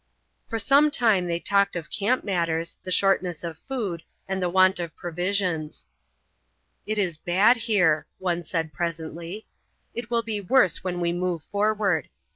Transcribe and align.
For 0.49 0.57
some 0.57 0.89
time 0.89 1.27
they 1.27 1.39
talked 1.39 1.75
of 1.75 1.91
camp 1.91 2.23
matters, 2.23 2.79
the 2.81 2.91
shortness 2.91 3.43
of 3.43 3.55
food, 3.59 4.01
and 4.27 4.41
want 4.51 4.79
of 4.79 4.95
provisions. 4.95 5.85
"It 6.87 6.97
is 6.97 7.17
bad 7.17 7.55
here," 7.55 8.07
one 8.17 8.43
said 8.43 8.73
presently; 8.73 9.45
"it 9.93 10.09
will 10.09 10.23
be 10.23 10.41
worse 10.41 10.83
when 10.83 11.01
we 11.01 11.13
move 11.13 11.43
forward. 11.43 12.09